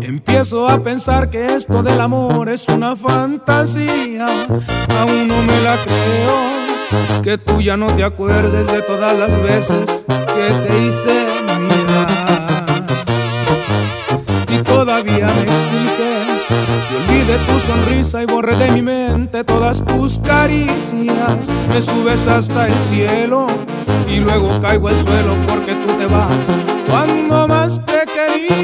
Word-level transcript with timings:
empiezo 0.00 0.66
a 0.66 0.82
pensar 0.82 1.28
que 1.28 1.54
esto 1.56 1.82
del 1.82 2.00
amor 2.00 2.48
es 2.48 2.68
una 2.68 2.96
fantasía. 2.96 4.26
Aún 4.26 5.28
no 5.28 5.42
me 5.42 5.60
la 5.62 5.76
creo, 5.76 7.22
que 7.22 7.36
tú 7.36 7.60
ya 7.60 7.76
no 7.76 7.94
te 7.94 8.02
acuerdes 8.02 8.66
de 8.66 8.82
todas 8.82 9.16
las 9.18 9.42
veces 9.42 10.04
que 10.06 10.66
te 10.66 10.86
hice 10.86 11.26
mirar. 11.60 12.08
Y 14.48 14.62
todavía 14.62 15.26
me 15.26 15.42
exiges 15.42 16.48
que 16.88 16.96
olvide 16.96 17.36
tu 17.46 17.60
sonrisa 17.60 18.22
y 18.22 18.26
borre 18.26 18.56
de 18.56 18.70
mi 18.72 18.80
mente 18.80 19.44
todas 19.44 19.84
tus 19.84 20.18
caricias. 20.20 21.48
Me 21.68 21.82
subes 21.82 22.26
hasta 22.26 22.66
el 22.66 22.74
cielo 22.74 23.48
y 24.08 24.20
luego 24.20 24.48
caigo 24.62 24.88
al 24.88 24.94
suelo 24.94 25.34
porque 25.46 25.74
tú 25.74 25.92
te 25.98 26.06
vas 26.06 26.48
cuando 26.88 27.46
más 27.46 27.78
Yo 28.48 28.54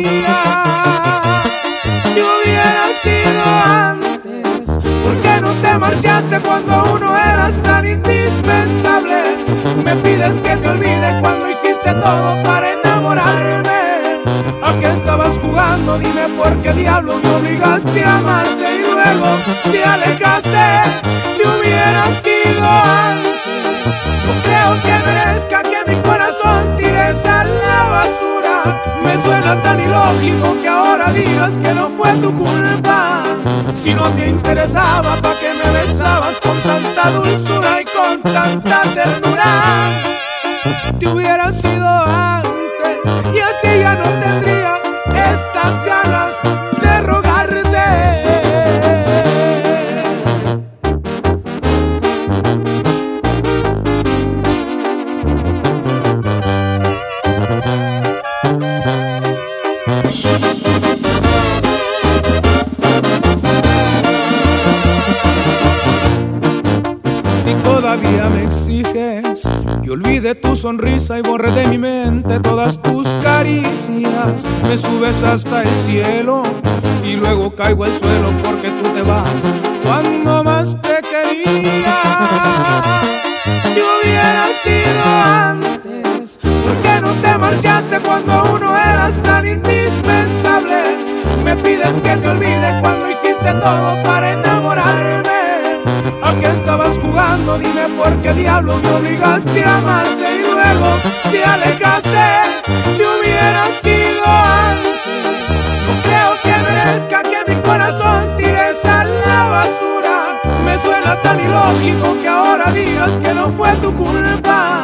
hubiera 2.41 2.89
sido 3.03 3.45
antes, 3.69 4.79
¿por 5.03 5.15
qué 5.21 5.41
no 5.43 5.53
te 5.53 5.79
marchaste 5.79 6.41
cuando 6.41 6.95
uno 6.95 7.15
eras 7.15 7.63
tan 7.63 7.87
indispensable? 7.87 9.37
Me 9.85 9.95
pides 9.97 10.37
que 10.41 10.57
te 10.57 10.69
olvide 10.69 11.19
cuando 11.21 11.51
hiciste 11.51 11.93
todo 11.93 12.43
para 12.45 12.73
enamorarme. 12.73 14.23
¿A 14.63 14.79
qué 14.81 14.91
estabas 14.91 15.39
jugando? 15.39 15.99
Dime 15.99 16.29
por 16.39 16.57
qué 16.63 16.73
diablo 16.73 17.21
me 17.23 17.31
obligaste 17.31 18.03
a 18.05 18.17
amarte 18.19 18.77
y 18.77 18.79
luego. 18.81 19.27
Me 29.05 29.19
suena 29.19 29.63
tan 29.63 29.81
ilógico 29.81 30.57
que 30.61 30.69
ahora 30.69 31.13
digas 31.13 31.59
que 31.59 31.75
no 31.75 31.89
fue 31.91 32.13
tu 32.15 32.35
culpa. 32.37 33.23
Si 33.75 33.95
no 33.95 34.09
te 34.11 34.29
interesaba, 34.31 35.15
¿para 35.23 35.35
qué 35.39 35.51
me 35.63 35.71
besabas 35.79 36.41
con 36.41 36.57
tanta 36.61 37.11
dulzura 37.11 37.83
y 37.83 37.85
con 37.85 38.33
tanta 38.33 38.83
ternura? 38.95 39.45
Te 40.99 41.07
hubiera 41.07 41.53
sido 41.53 41.87
antes 41.87 42.99
y 43.35 43.41
así 43.41 43.79
ya 43.79 43.95
no 43.95 44.09
tendría 44.21 44.81
estas 45.15 45.83
ganas 45.85 46.74
y 67.47 67.55
todavía 67.63 68.29
me 68.29 68.45
exiges 68.45 69.49
que 69.83 69.91
olvide 69.91 70.35
tu 70.35 70.57
sonrisa 70.57 71.19
y 71.19 71.23
borre 71.23 71.53
de 71.53 71.69
mi 71.69 71.79
mente 71.79 72.41
todas 72.41 72.81
tus 72.81 73.07
caricias. 73.23 74.45
Me 74.69 74.77
subes 74.79 75.23
hasta 75.23 75.63
el 75.63 75.69
cielo 75.69 76.43
y 77.05 77.17
luego 77.17 77.55
caigo 77.55 77.85
al 77.85 77.93
suelo 77.93 78.31
porque 78.43 78.69
tú 78.71 78.94
estabas 96.55 96.99
jugando? 96.99 97.59
Dime 97.59 97.87
por 97.99 98.13
qué 98.23 98.33
diablo 98.33 98.77
me 98.83 98.91
obligaste 98.91 99.65
a 99.65 99.79
amarte 99.79 100.37
y 100.37 100.39
luego 100.43 100.89
te 101.31 101.45
alejaste. 101.45 102.27
Te 102.97 103.03
hubiera 103.03 103.65
sido 103.83 104.25
antes. 104.25 104.95
No 105.87 105.93
creo 106.03 106.33
que 106.43 106.55
merezca 106.71 107.23
que 107.23 107.53
mi 107.53 107.61
corazón 107.61 108.37
tires 108.37 108.85
a 108.85 109.05
la 109.05 109.49
basura. 109.49 110.41
Me 110.65 110.79
suena 110.79 111.21
tan 111.23 111.41
ilógico 111.41 112.17
que 112.23 112.29
ahora 112.29 112.71
digas 112.71 113.19
que 113.19 113.35
no 113.35 113.51
fue 113.51 113.73
tu 113.83 113.93
culpa. 113.95 114.83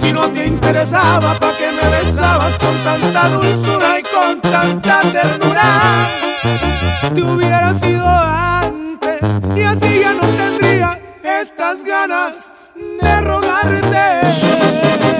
Si 0.00 0.12
no 0.12 0.28
te 0.28 0.46
interesaba, 0.46 1.34
¿para 1.38 1.52
qué 1.56 1.68
me 1.78 1.88
besabas 1.96 2.58
con 2.58 2.76
tanta 2.82 3.28
dulzura 3.28 4.00
y 4.00 4.02
con 4.02 4.40
tanta 4.40 5.00
ternura? 5.12 5.62
Te 7.14 7.22
hubiera 7.22 7.72
sido 7.74 8.06
antes 8.06 8.82
y 9.56 9.62
así 9.62 10.00
ya 10.00 10.11
tantas 11.62 11.84
ganas 11.84 12.52
de 12.74 13.20
rogarte. 13.20 15.11